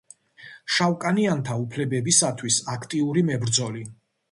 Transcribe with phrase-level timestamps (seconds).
[0.75, 3.89] შავკანიანთა უფლებებისათვის აქტიური მებრძოლი.